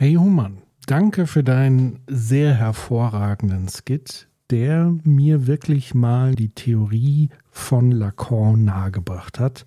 [0.00, 7.90] Hey Human, danke für deinen sehr hervorragenden Skit, der mir wirklich mal die Theorie von
[7.90, 9.66] Lacan nahegebracht hat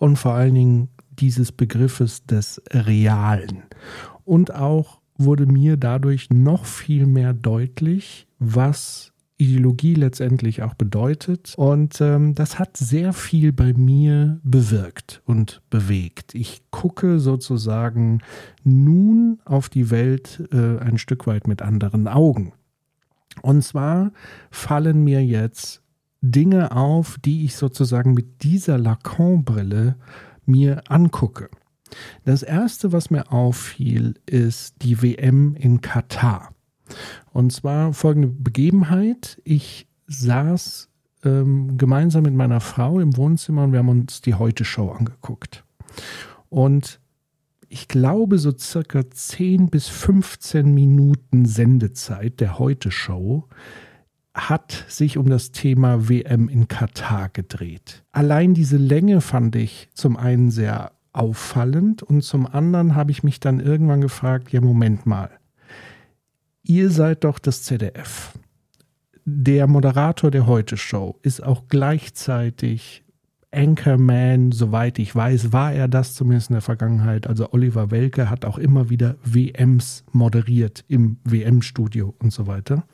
[0.00, 3.62] und vor allen Dingen dieses Begriffes des Realen.
[4.24, 11.54] Und auch wurde mir dadurch noch viel mehr deutlich, was Ideologie letztendlich auch bedeutet.
[11.56, 16.34] Und ähm, das hat sehr viel bei mir bewirkt und bewegt.
[16.34, 18.20] Ich gucke sozusagen
[18.64, 22.52] nun auf die Welt äh, ein Stück weit mit anderen Augen.
[23.40, 24.12] Und zwar
[24.50, 25.82] fallen mir jetzt
[26.20, 29.96] Dinge auf, die ich sozusagen mit dieser Lacan-Brille
[30.44, 31.48] mir angucke.
[32.24, 36.50] Das erste, was mir auffiel, ist die WM in Katar.
[37.32, 39.40] Und zwar folgende Begebenheit.
[39.44, 40.88] Ich saß
[41.24, 45.64] ähm, gemeinsam mit meiner Frau im Wohnzimmer und wir haben uns die Heute-Show angeguckt.
[46.48, 47.00] Und
[47.68, 53.46] ich glaube, so circa 10 bis 15 Minuten Sendezeit der Heute-Show
[54.34, 58.04] hat sich um das Thema WM in Katar gedreht.
[58.12, 63.40] Allein diese Länge fand ich zum einen sehr auffallend und zum anderen habe ich mich
[63.40, 65.30] dann irgendwann gefragt, ja Moment mal,
[66.68, 68.38] ihr seid doch das ZDF.
[69.24, 73.04] Der Moderator der Heute-Show ist auch gleichzeitig
[73.50, 77.26] Anchorman, soweit ich weiß, war er das zumindest in der Vergangenheit.
[77.26, 82.84] Also Oliver Welke hat auch immer wieder WMs moderiert im WM-Studio und so weiter.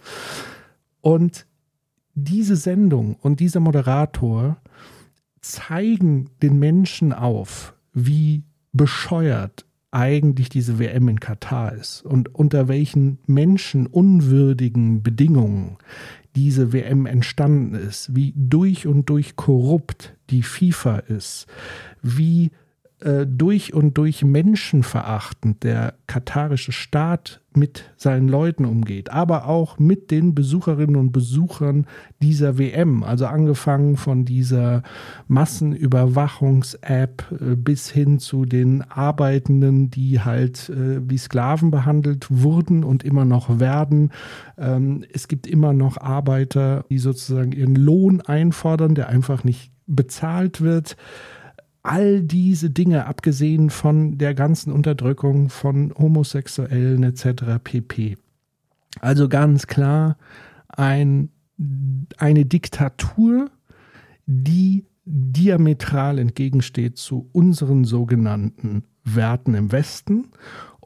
[1.00, 1.46] Und
[2.14, 4.56] diese Sendung und dieser Moderator
[5.40, 9.63] zeigen den Menschen auf, wie bescheuert
[9.94, 15.78] eigentlich diese WM in Katar ist und unter welchen menschenunwürdigen Bedingungen
[16.34, 21.46] diese WM entstanden ist, wie durch und durch korrupt die FIFA ist,
[22.02, 22.50] wie
[23.00, 30.10] äh, durch und durch menschenverachtend der katarische Staat mit seinen Leuten umgeht, aber auch mit
[30.10, 31.86] den Besucherinnen und Besuchern
[32.22, 33.02] dieser WM.
[33.02, 34.82] Also angefangen von dieser
[35.28, 43.04] Massenüberwachungs-App äh, bis hin zu den Arbeitenden, die halt äh, wie Sklaven behandelt wurden und
[43.04, 44.10] immer noch werden.
[44.58, 50.60] Ähm, es gibt immer noch Arbeiter, die sozusagen ihren Lohn einfordern, der einfach nicht bezahlt
[50.60, 50.96] wird
[51.84, 57.62] all diese Dinge, abgesehen von der ganzen Unterdrückung von Homosexuellen etc.
[57.62, 58.16] pp.
[59.00, 60.16] Also ganz klar
[60.68, 61.28] ein,
[62.16, 63.50] eine Diktatur,
[64.26, 70.28] die diametral entgegensteht zu unseren sogenannten Werten im Westen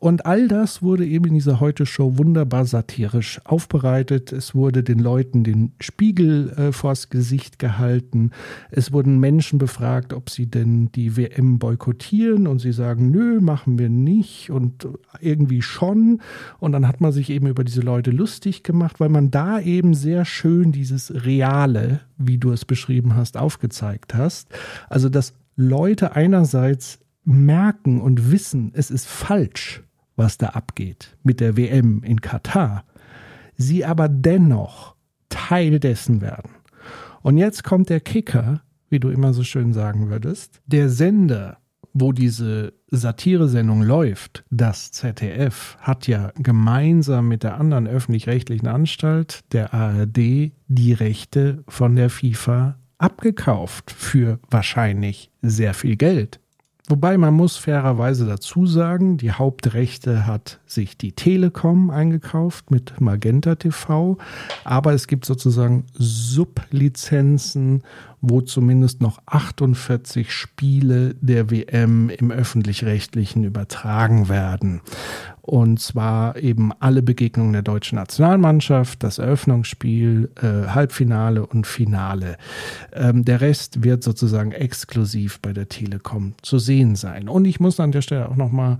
[0.00, 4.32] und all das wurde eben in dieser Heute-Show wunderbar satirisch aufbereitet.
[4.32, 8.31] Es wurde den Leuten den Spiegel äh, vors Gesicht gehalten.
[8.70, 12.47] Es wurden Menschen befragt, ob sie denn die WM boykottieren.
[12.47, 14.87] Und sie sagen, nö, machen wir nicht und
[15.20, 16.20] irgendwie schon.
[16.60, 19.94] Und dann hat man sich eben über diese Leute lustig gemacht, weil man da eben
[19.94, 24.48] sehr schön dieses Reale, wie du es beschrieben hast, aufgezeigt hast.
[24.88, 29.82] Also, dass Leute einerseits merken und wissen, es ist falsch
[30.18, 32.84] was da abgeht mit der WM in Katar,
[33.56, 34.94] sie aber dennoch
[35.28, 36.50] Teil dessen werden.
[37.22, 40.60] Und jetzt kommt der Kicker, wie du immer so schön sagen würdest.
[40.66, 41.58] Der Sender,
[41.92, 49.74] wo diese Satiresendung läuft, das ZDF, hat ja gemeinsam mit der anderen öffentlich-rechtlichen Anstalt, der
[49.74, 56.40] ARD, die Rechte von der FIFA abgekauft für wahrscheinlich sehr viel Geld.
[56.91, 63.56] Wobei man muss fairerweise dazu sagen, die Hauptrechte hat sich die Telekom eingekauft mit Magenta
[63.56, 64.16] TV,
[64.65, 67.82] aber es gibt sozusagen Sublizenzen,
[68.22, 74.81] wo zumindest noch 48 Spiele der WM im öffentlich-rechtlichen übertragen werden.
[75.48, 82.36] Und zwar eben alle Begegnungen der deutschen Nationalmannschaft, das Eröffnungsspiel, äh, Halbfinale und Finale.
[82.92, 87.31] Ähm, der Rest wird sozusagen exklusiv bei der Telekom zu sehen sein.
[87.31, 88.76] Und ich muss an der Stelle auch nochmal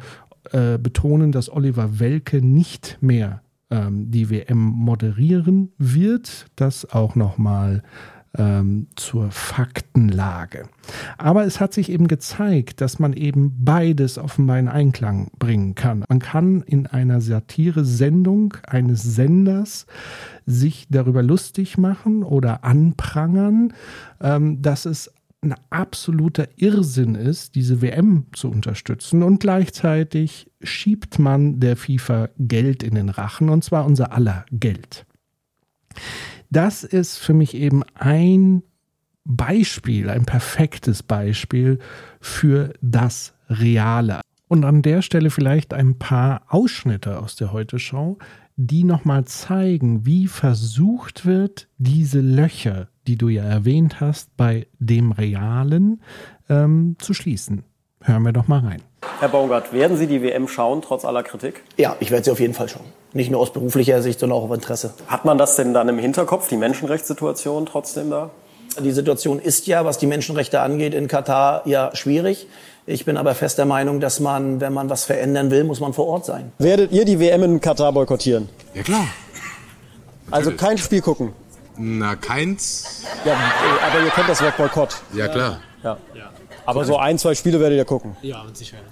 [0.53, 3.41] äh, betonen, dass Oliver Welke nicht mehr
[3.71, 6.49] ähm, die WM moderieren wird.
[6.55, 7.83] Das auch nochmal
[8.39, 10.69] ähm, zur Faktenlage.
[11.19, 16.05] Aber es hat sich eben gezeigt, dass man eben beides offenbar in Einklang bringen kann.
[16.09, 19.87] Man kann in einer Satire-Sendung eines Senders
[20.47, 23.75] sich darüber lustig machen oder anprangern,
[24.21, 31.61] ähm, dass es ein absoluter Irrsinn ist, diese WM zu unterstützen und gleichzeitig schiebt man
[31.61, 35.07] der FIFA Geld in den Rachen und zwar unser aller Geld.
[36.51, 38.63] Das ist für mich eben ein
[39.25, 41.79] Beispiel, ein perfektes Beispiel
[42.21, 44.21] für das Reale.
[44.49, 48.17] Und an der Stelle vielleicht ein paar Ausschnitte aus der Heute-Show,
[48.57, 55.13] die nochmal zeigen, wie versucht wird, diese Löcher, die du ja erwähnt hast, bei dem
[55.13, 56.03] Realen
[56.49, 57.65] ähm, zu schließen.
[58.03, 58.83] Hören wir doch mal rein.
[59.21, 61.63] Herr Baumgart, werden Sie die WM schauen, trotz aller Kritik?
[61.77, 62.87] Ja, ich werde sie auf jeden Fall schauen.
[63.13, 64.93] Nicht nur aus beruflicher Sicht, sondern auch auf Interesse.
[65.07, 68.31] Hat man das denn dann im Hinterkopf, die Menschenrechtssituation trotzdem da?
[68.81, 72.47] Die Situation ist ja, was die Menschenrechte angeht, in Katar ja schwierig.
[72.87, 75.95] Ich bin aber fest der Meinung, dass man, wenn man was verändern will, muss man
[75.95, 76.53] vor Ort sein.
[76.59, 78.49] Werdet ihr die WM in Katar boykottieren?
[78.75, 79.07] Ja klar.
[80.31, 81.33] Also kein Spiel gucken.
[81.79, 83.05] Na, keins.
[83.25, 83.35] Ja,
[83.87, 84.97] aber ihr kennt das Wort Boykott.
[85.15, 85.61] Ja, klar.
[85.83, 85.97] Ja.
[86.67, 88.17] Aber so ein, zwei Spiele werdet ihr gucken.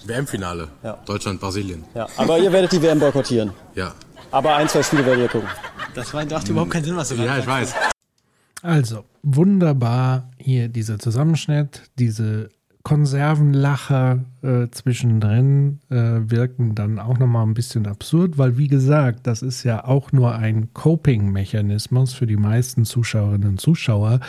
[0.07, 0.69] WM-Finale.
[0.83, 0.97] Ja.
[1.05, 1.85] Deutschland, Brasilien.
[1.95, 2.07] Ja.
[2.17, 3.53] Aber ihr werdet die WM boykottieren.
[3.75, 3.93] Ja.
[4.31, 5.49] Aber ein, zwei Spiele werdet ihr gucken.
[5.94, 7.75] Das war, macht überhaupt keinen Sinn, was du gerade Ja, ich weiß.
[8.62, 12.50] Also, wunderbar hier dieser Zusammenschnitt, diese
[12.87, 15.97] Konservenlacher äh, zwischendrin äh,
[16.31, 20.37] wirken dann auch nochmal ein bisschen absurd, weil wie gesagt, das ist ja auch nur
[20.37, 24.21] ein Coping-Mechanismus für die meisten Zuschauerinnen und Zuschauer,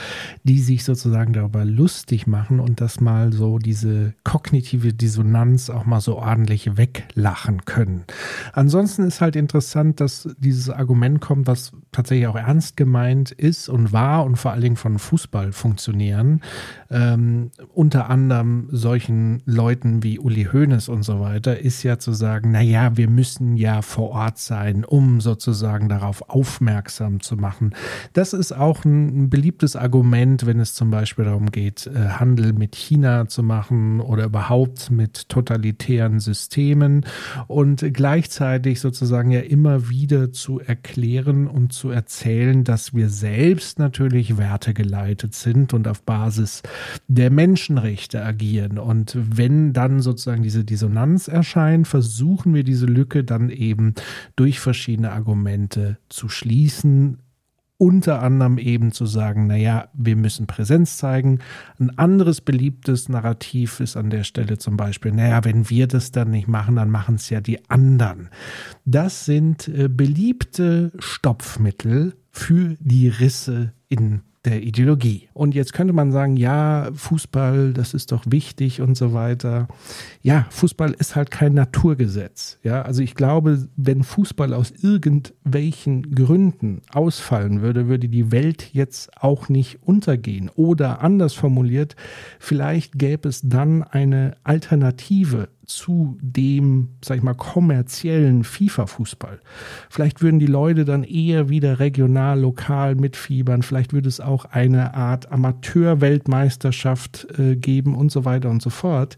[0.44, 6.02] die sich sozusagen darüber lustig machen und das mal so diese kognitive Dissonanz auch mal
[6.02, 8.06] so ordentlich weglachen können.
[8.54, 13.94] Ansonsten ist halt interessant, dass dieses Argument kommt, was tatsächlich auch ernst gemeint ist und
[13.94, 16.42] war und vor allen Dingen von Fußballfunktionären,
[16.90, 22.52] ähm, unter anderem solchen Leuten wie Uli Hoeneß und so weiter, ist ja zu sagen,
[22.52, 27.74] naja, wir müssen ja vor Ort sein, um sozusagen darauf aufmerksam zu machen.
[28.14, 32.76] Das ist auch ein, beliebtes Argument, wenn es zum Beispiel darum geht, äh, Handel mit
[32.76, 37.06] China zu machen oder überhaupt mit totalitären Systemen
[37.48, 44.38] und gleichzeitig sozusagen ja immer wieder zu erklären und zu erzählen, dass wir selbst natürlich
[44.38, 46.64] wertegeleitet sind und auf Basis
[47.08, 48.37] der Menschenrechte agieren.
[48.78, 53.94] Und wenn dann sozusagen diese Dissonanz erscheint, versuchen wir diese Lücke dann eben
[54.36, 57.20] durch verschiedene Argumente zu schließen,
[57.78, 61.40] unter anderem eben zu sagen, naja, wir müssen Präsenz zeigen.
[61.80, 66.32] Ein anderes beliebtes Narrativ ist an der Stelle zum Beispiel, naja, wenn wir das dann
[66.32, 68.30] nicht machen, dann machen es ja die anderen.
[68.86, 75.28] Das sind äh, beliebte Stopfmittel für die Risse in der Ideologie.
[75.34, 79.68] Und jetzt könnte man sagen, ja, Fußball, das ist doch wichtig und so weiter.
[80.22, 82.60] Ja, Fußball ist halt kein Naturgesetz.
[82.64, 89.22] Ja, also ich glaube, wenn Fußball aus irgendwelchen Gründen ausfallen würde, würde die Welt jetzt
[89.22, 90.50] auch nicht untergehen.
[90.56, 91.96] Oder anders formuliert,
[92.40, 99.42] vielleicht gäbe es dann eine Alternative zu dem, sag ich mal, kommerziellen FIFA-Fußball.
[99.90, 103.64] Vielleicht würden die Leute dann eher wieder regional, lokal mitfiebern.
[103.64, 109.18] Vielleicht würde es auch eine Art Amateur-Weltmeisterschaft äh, geben und so weiter und so fort.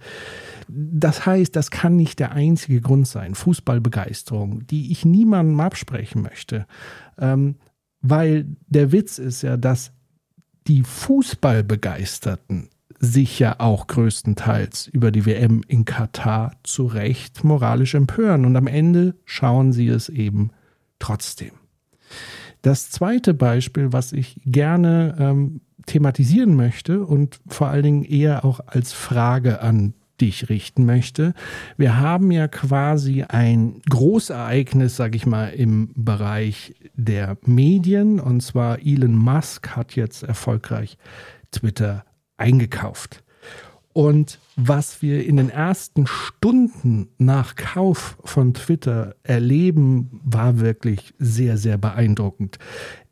[0.68, 6.66] Das heißt, das kann nicht der einzige Grund sein, Fußballbegeisterung, die ich niemandem absprechen möchte.
[7.20, 7.58] Ähm,
[8.02, 9.92] weil der Witz ist ja, dass
[10.68, 12.70] die Fußballbegeisterten
[13.00, 18.68] sich ja auch größtenteils über die WM in Katar zu Recht moralisch empören und am
[18.68, 20.52] Ende schauen sie es eben
[21.00, 21.52] trotzdem.
[22.62, 28.60] Das zweite Beispiel, was ich gerne ähm, thematisieren möchte und vor allen Dingen eher auch
[28.66, 31.34] als Frage an dich richten möchte.
[31.78, 38.20] Wir haben ja quasi ein Großereignis, sage ich mal, im Bereich der Medien.
[38.20, 40.98] Und zwar Elon Musk hat jetzt erfolgreich
[41.52, 42.04] Twitter
[42.40, 43.24] eingekauft.
[43.94, 51.58] Und was wir in den ersten Stunden nach Kauf von Twitter erleben, war wirklich sehr,
[51.58, 52.60] sehr beeindruckend.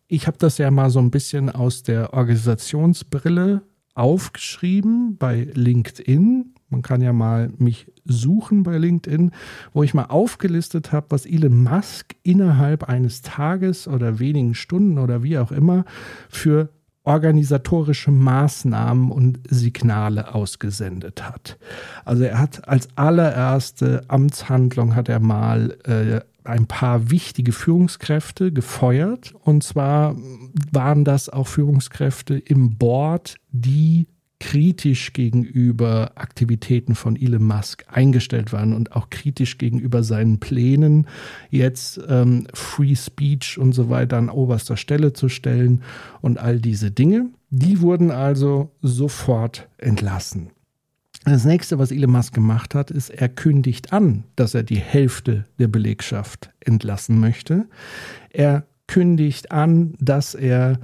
[0.07, 3.63] Ich habe das ja mal so ein bisschen aus der Organisationsbrille
[3.95, 6.53] aufgeschrieben bei LinkedIn.
[6.69, 9.31] Man kann ja mal mich suchen bei LinkedIn,
[9.73, 15.23] wo ich mal aufgelistet habe, was Elon Musk innerhalb eines Tages oder wenigen Stunden oder
[15.23, 15.85] wie auch immer
[16.29, 16.69] für
[17.07, 21.57] organisatorische Maßnahmen und Signale ausgesendet hat.
[22.03, 29.33] Also er hat als allererste Amtshandlung hat er mal äh, ein paar wichtige Führungskräfte gefeuert.
[29.41, 30.17] Und zwar
[30.71, 34.07] waren das auch Führungskräfte im Board, die
[34.39, 41.07] kritisch gegenüber Aktivitäten von Elon Musk eingestellt waren und auch kritisch gegenüber seinen Plänen,
[41.49, 45.81] jetzt ähm, Free Speech und so weiter an oberster Stelle zu stellen
[46.21, 47.29] und all diese Dinge.
[47.49, 50.51] Die wurden also sofort entlassen.
[51.25, 55.45] Das nächste, was Elon Musk gemacht hat, ist, er kündigt an, dass er die Hälfte
[55.59, 57.65] der Belegschaft entlassen möchte.
[58.29, 60.79] Er kündigt an, dass er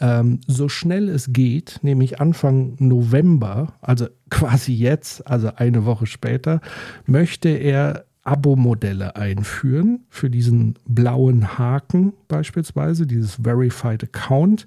[0.00, 6.60] ähm, so schnell es geht, nämlich Anfang November, also quasi jetzt, also eine Woche später,
[7.06, 14.66] möchte er Abo-Modelle einführen für diesen blauen Haken beispielsweise, dieses Verified Account.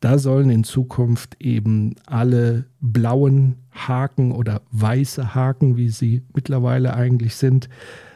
[0.00, 7.34] Da sollen in Zukunft eben alle blauen Haken oder weiße Haken, wie sie mittlerweile eigentlich
[7.34, 7.68] sind,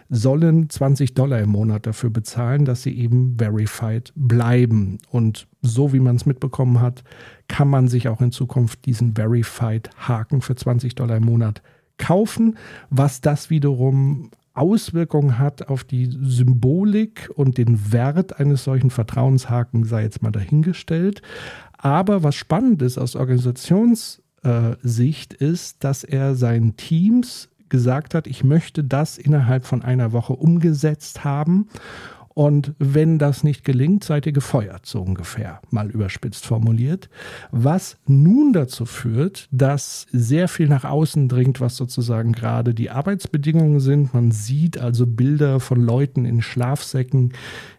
[0.09, 4.99] sollen 20 Dollar im Monat dafür bezahlen, dass sie eben verified bleiben.
[5.11, 7.03] Und so wie man es mitbekommen hat,
[7.49, 11.63] kann man sich auch in Zukunft diesen verified Haken für 20 Dollar im Monat
[11.99, 12.57] kaufen,
[12.91, 20.03] was das wiederum Auswirkungen hat auf die Symbolik und den Wert eines solchen Vertrauenshaken, sei
[20.03, 21.21] jetzt mal dahingestellt.
[21.77, 28.85] Aber was spannend ist aus Organisationssicht, ist, dass er seinen Teams gesagt hat, ich möchte
[28.85, 31.69] das innerhalb von einer Woche umgesetzt haben.
[32.39, 37.09] Und wenn das nicht gelingt, seid ihr gefeuert, so ungefähr, mal überspitzt formuliert.
[37.51, 43.81] Was nun dazu führt, dass sehr viel nach außen dringt, was sozusagen gerade die Arbeitsbedingungen
[43.81, 44.13] sind.
[44.13, 47.33] Man sieht also Bilder von Leuten in Schlafsäcken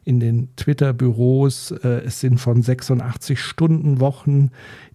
[0.03, 1.70] in den Twitter-Büros.
[1.70, 4.50] Äh, es sind von 86-Stunden-Wochen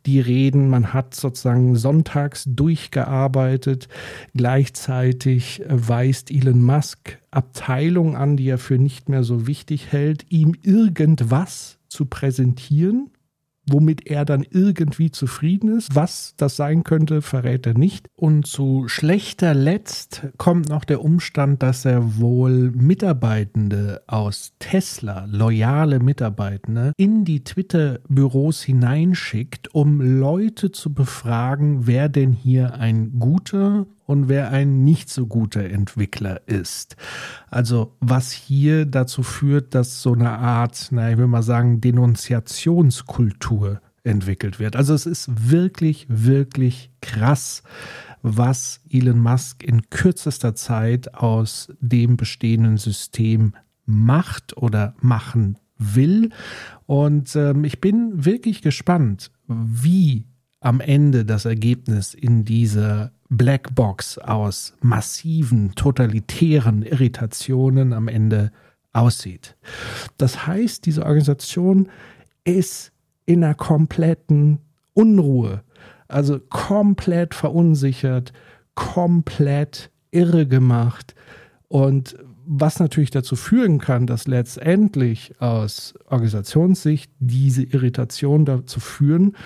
[0.06, 0.68] die Reden.
[0.68, 3.88] Man hat sozusagen sonntags durchgearbeitet.
[4.34, 10.54] Gleichzeitig weist Elon Musk Abteilungen an, die er für nicht mehr so wichtig hält, ihm
[10.62, 13.10] irgendwas zu präsentieren,
[13.72, 15.94] womit er dann irgendwie zufrieden ist.
[15.94, 18.08] Was das sein könnte, verrät er nicht.
[18.14, 25.98] Und zu schlechter Letzt kommt noch der Umstand, dass er wohl Mitarbeitende aus Tesla, loyale
[26.00, 34.28] Mitarbeitende, in die Twitter-Büros hineinschickt, um Leute zu befragen, wer denn hier ein guter und
[34.28, 36.96] wer ein nicht so guter Entwickler ist.
[37.50, 43.80] Also was hier dazu führt, dass so eine Art, na, ich will mal sagen, Denunziationskultur
[44.04, 44.76] entwickelt wird.
[44.76, 47.62] Also es ist wirklich, wirklich krass,
[48.22, 53.54] was Elon Musk in kürzester Zeit aus dem bestehenden System
[53.84, 56.30] macht oder machen will.
[56.86, 60.26] Und ähm, ich bin wirklich gespannt, wie
[60.62, 68.52] am Ende das Ergebnis in dieser Blackbox aus massiven, totalitären Irritationen am Ende
[68.92, 69.56] aussieht.
[70.18, 71.88] Das heißt, diese Organisation
[72.44, 72.92] ist
[73.26, 74.58] in einer kompletten
[74.94, 75.62] Unruhe,
[76.06, 78.32] also komplett verunsichert,
[78.74, 81.14] komplett irre gemacht.
[81.68, 82.16] Und
[82.54, 89.36] was natürlich dazu führen kann, dass letztendlich aus Organisationssicht diese Irritation dazu führen,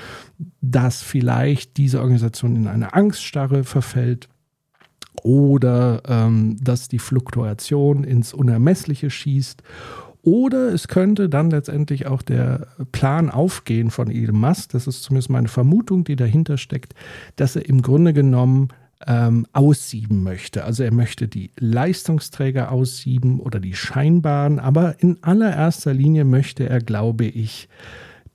[0.61, 4.29] dass vielleicht diese Organisation in eine Angststarre verfällt
[5.23, 9.63] oder ähm, dass die Fluktuation ins Unermessliche schießt.
[10.23, 15.31] Oder es könnte dann letztendlich auch der Plan aufgehen von Elon Musk, das ist zumindest
[15.31, 16.95] meine Vermutung, die dahinter steckt,
[17.37, 18.71] dass er im Grunde genommen
[19.07, 20.65] ähm, aussieben möchte.
[20.65, 26.81] Also er möchte die Leistungsträger aussieben oder die scheinbaren, aber in allererster Linie möchte er,
[26.81, 27.69] glaube ich,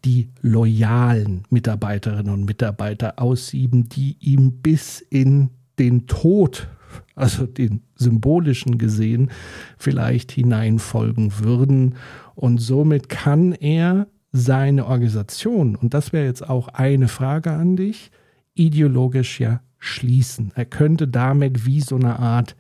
[0.06, 6.68] die loyalen Mitarbeiterinnen und Mitarbeiter aussieben, die ihm bis in den Tod,
[7.16, 9.32] also den symbolischen gesehen,
[9.78, 11.96] vielleicht hineinfolgen würden.
[12.36, 18.12] Und somit kann er seine Organisation, und das wäre jetzt auch eine Frage an dich,
[18.54, 20.54] ideologisch ja schließen.
[20.56, 22.56] Er könnte damit wie so eine Art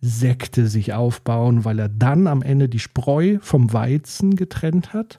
[0.00, 5.18] Sekte sich aufbauen, weil er dann am Ende die Spreu vom Weizen getrennt hat.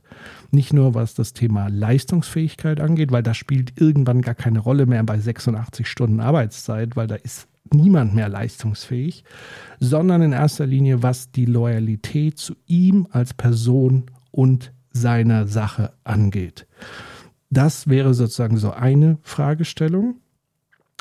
[0.51, 5.03] Nicht nur was das Thema Leistungsfähigkeit angeht, weil das spielt irgendwann gar keine Rolle mehr
[5.03, 9.23] bei 86 Stunden Arbeitszeit, weil da ist niemand mehr leistungsfähig,
[9.79, 16.67] sondern in erster Linie was die Loyalität zu ihm als Person und seiner Sache angeht.
[17.49, 20.17] Das wäre sozusagen so eine Fragestellung.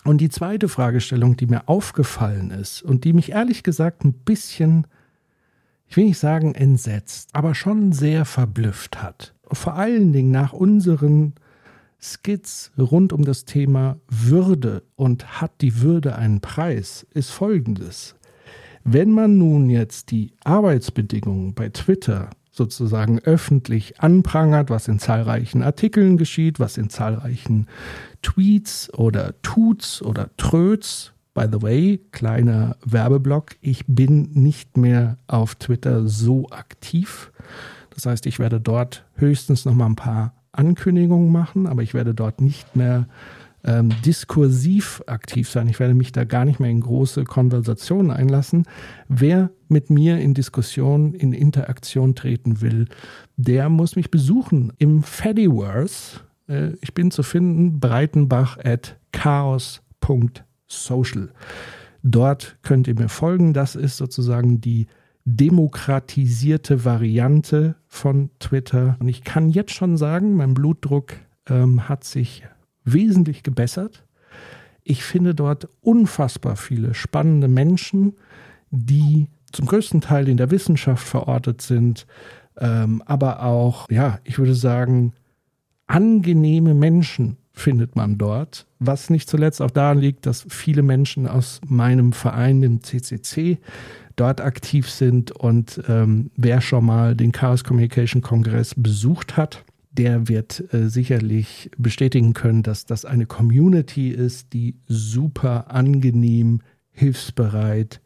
[0.04, 4.87] Und die zweite Fragestellung, die mir aufgefallen ist und die mich ehrlich gesagt ein bisschen,
[5.88, 9.34] ich will nicht sagen entsetzt, aber schon sehr verblüfft hat.
[9.50, 11.34] Vor allen Dingen nach unseren
[11.99, 18.14] Skits rund um das Thema Würde und hat die Würde einen Preis, ist folgendes.
[18.84, 26.16] Wenn man nun jetzt die Arbeitsbedingungen bei Twitter sozusagen öffentlich anprangert, was in zahlreichen Artikeln
[26.16, 27.66] geschieht, was in zahlreichen
[28.23, 31.12] Tweets oder Tuts oder Tröts.
[31.34, 37.32] By the way, kleiner Werbeblock, ich bin nicht mehr auf Twitter so aktiv.
[37.90, 42.14] Das heißt, ich werde dort höchstens noch mal ein paar Ankündigungen machen, aber ich werde
[42.14, 43.08] dort nicht mehr
[43.64, 45.68] ähm, diskursiv aktiv sein.
[45.68, 48.64] Ich werde mich da gar nicht mehr in große Konversationen einlassen.
[49.09, 52.87] Wer mit mir in Diskussion, in Interaktion treten will,
[53.37, 61.30] der muss mich besuchen im Fediverse Äh, ich bin zu finden, breitenbach at chaos.social.
[62.02, 63.54] Dort könnt ihr mir folgen.
[63.54, 64.88] Das ist sozusagen die
[65.25, 68.99] demokratisierte Variante von Twitter.
[69.00, 71.14] Und ich kann jetzt schon sagen, mein Blutdruck
[71.49, 72.44] ähm, hat sich
[72.85, 74.05] wesentlich gebessert.
[74.83, 78.14] Ich finde dort unfassbar viele spannende Menschen,
[78.71, 82.07] die zum größten Teil in der Wissenschaft verortet sind,
[82.59, 85.12] ähm, aber auch, ja, ich würde sagen,
[85.87, 91.61] angenehme Menschen findet man dort, was nicht zuletzt auch daran liegt, dass viele Menschen aus
[91.67, 93.59] meinem Verein, dem CCC,
[94.17, 99.64] dort aktiv sind und ähm, wer schon mal den Chaos Communication Kongress besucht hat,
[99.97, 106.61] der wird äh, sicherlich bestätigen können, dass das eine Community ist, die super angenehm,
[106.91, 108.01] hilfsbereit,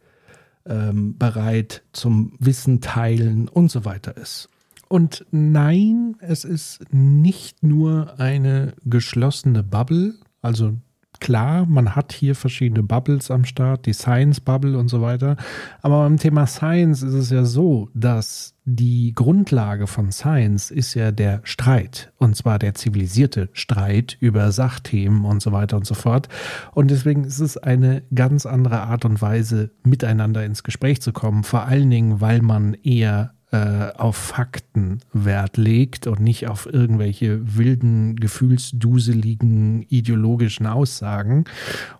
[0.66, 4.48] ähm, bereit zum Wissen teilen und so weiter ist.
[4.88, 10.74] Und nein, es ist nicht nur eine geschlossene Bubble, also
[11.20, 15.36] klar, man hat hier verschiedene Bubbles am Start, die Science Bubble und so weiter.
[15.82, 21.10] Aber beim Thema Science ist es ja so, dass die Grundlage von Science ist ja
[21.10, 22.12] der Streit.
[22.18, 26.28] Und zwar der zivilisierte Streit über Sachthemen und so weiter und so fort.
[26.74, 31.44] Und deswegen ist es eine ganz andere Art und Weise, miteinander ins Gespräch zu kommen.
[31.44, 37.56] Vor allen Dingen, weil man eher äh, auf Fakten Wert legt und nicht auf irgendwelche
[37.56, 41.44] wilden, gefühlsduseligen, ideologischen Aussagen.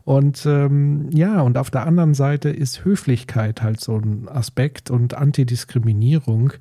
[0.05, 5.15] Und ähm, ja, und auf der anderen Seite ist Höflichkeit halt so ein Aspekt und
[5.15, 6.53] Antidiskriminierung,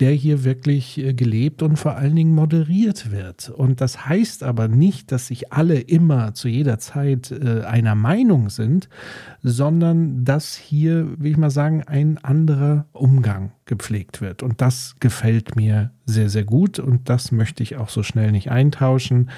[0.00, 3.48] der hier wirklich äh, gelebt und vor allen Dingen moderiert wird.
[3.48, 8.50] Und das heißt aber nicht, dass sich alle immer zu jeder Zeit äh, einer Meinung
[8.50, 8.88] sind,
[9.42, 14.42] sondern dass hier, will ich mal sagen, ein anderer Umgang gepflegt wird.
[14.42, 18.50] Und das gefällt mir sehr, sehr gut und das möchte ich auch so schnell nicht
[18.50, 19.30] eintauschen,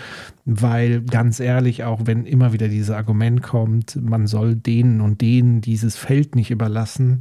[0.44, 5.60] weil ganz ehrlich, auch wenn immer wieder dieses Argument kommt, man soll denen und denen
[5.60, 7.20] dieses Feld nicht überlassen,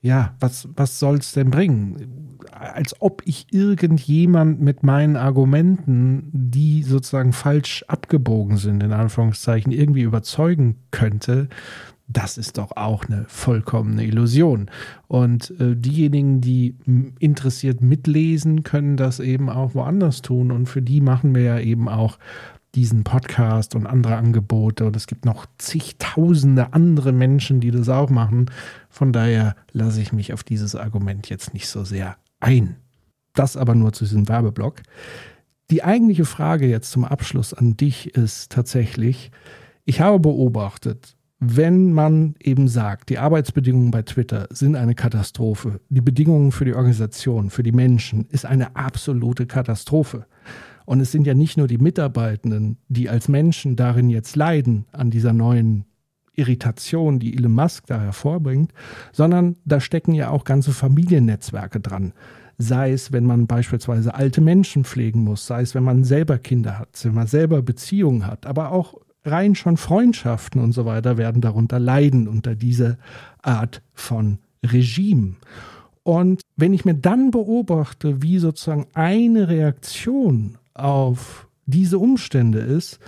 [0.00, 2.38] ja, was, was soll es denn bringen?
[2.50, 10.02] Als ob ich irgendjemand mit meinen Argumenten, die sozusagen falsch abgebogen sind, in Anführungszeichen, irgendwie
[10.02, 11.48] überzeugen könnte
[12.08, 14.70] das ist doch auch eine vollkommene Illusion.
[15.08, 16.76] Und äh, diejenigen, die
[17.18, 20.50] interessiert mitlesen, können das eben auch woanders tun.
[20.50, 22.18] Und für die machen wir ja eben auch
[22.74, 24.84] diesen Podcast und andere Angebote.
[24.86, 28.50] Und es gibt noch zigtausende andere Menschen, die das auch machen.
[28.88, 32.76] Von daher lasse ich mich auf dieses Argument jetzt nicht so sehr ein.
[33.34, 34.82] Das aber nur zu diesem Werbeblock.
[35.70, 39.30] Die eigentliche Frage jetzt zum Abschluss an dich ist tatsächlich,
[39.84, 46.00] ich habe beobachtet, wenn man eben sagt, die Arbeitsbedingungen bei Twitter sind eine Katastrophe, die
[46.00, 50.26] Bedingungen für die Organisation, für die Menschen ist eine absolute Katastrophe.
[50.84, 55.10] Und es sind ja nicht nur die Mitarbeitenden, die als Menschen darin jetzt leiden, an
[55.10, 55.84] dieser neuen
[56.34, 58.72] Irritation, die Elon Musk da hervorbringt,
[59.10, 62.12] sondern da stecken ja auch ganze Familiennetzwerke dran.
[62.58, 66.78] Sei es, wenn man beispielsweise alte Menschen pflegen muss, sei es, wenn man selber Kinder
[66.78, 68.94] hat, wenn man selber Beziehungen hat, aber auch
[69.24, 72.98] rein schon Freundschaften und so weiter werden darunter leiden, unter dieser
[73.42, 75.36] Art von Regime.
[76.02, 82.98] Und wenn ich mir dann beobachte, wie sozusagen eine Reaktion auf diese Umstände ist,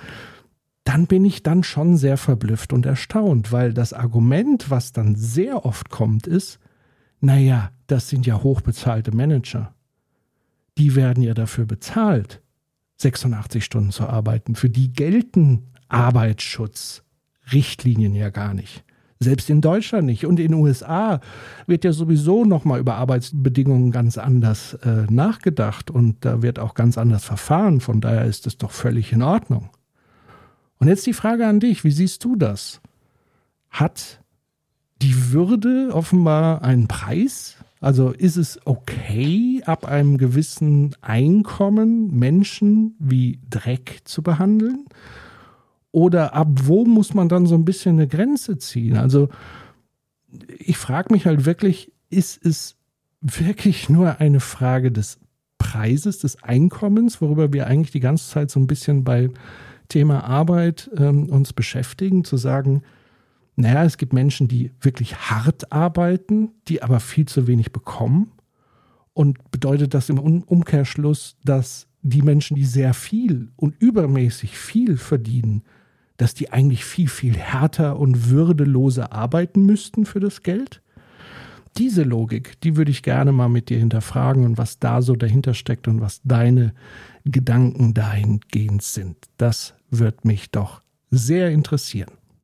[0.85, 5.64] dann bin ich dann schon sehr verblüfft und erstaunt, weil das Argument, was dann sehr
[5.64, 6.61] oft kommt, ist,
[7.20, 9.74] naja, das sind ja hochbezahlte Manager.
[10.77, 12.42] Die werden ja dafür bezahlt,
[12.98, 14.55] 86 Stunden zu arbeiten.
[14.55, 18.85] Für die gelten Arbeitsschutzrichtlinien ja gar nicht.
[19.20, 20.26] Selbst in Deutschland nicht.
[20.26, 21.20] Und in den USA
[21.66, 26.98] wird ja sowieso nochmal über Arbeitsbedingungen ganz anders äh, nachgedacht und da wird auch ganz
[26.98, 27.80] anders verfahren.
[27.80, 29.70] Von daher ist es doch völlig in Ordnung.
[30.78, 32.80] Und jetzt die Frage an dich, wie siehst du das?
[33.70, 34.20] Hat
[35.00, 37.57] die Würde offenbar einen Preis?
[37.80, 44.87] Also ist es okay, ab einem gewissen Einkommen Menschen wie Dreck zu behandeln?
[45.94, 48.96] Oder ab wo muss man dann so ein bisschen eine Grenze ziehen?
[48.96, 49.28] Also
[50.59, 52.74] ich frage mich halt wirklich, ist es
[53.20, 55.20] wirklich nur eine Frage des
[55.57, 59.30] Preises, des Einkommens, worüber wir eigentlich die ganze Zeit so ein bisschen bei
[59.88, 62.83] Thema Arbeit ähm, uns beschäftigen, zu sagen,
[63.54, 68.33] naja, es gibt Menschen, die wirklich hart arbeiten, die aber viel zu wenig bekommen.
[69.12, 75.62] Und bedeutet das im Umkehrschluss, dass die Menschen, die sehr viel und übermäßig viel verdienen,
[76.16, 80.81] dass die eigentlich viel, viel härter und würdeloser arbeiten müssten für das Geld?
[81.77, 85.55] diese Logik, die würde ich gerne mal mit dir hinterfragen und was da so dahinter
[85.55, 86.72] steckt und was deine
[87.24, 89.16] Gedanken dahingehend sind.
[89.38, 92.12] Das wird mich doch sehr interessieren.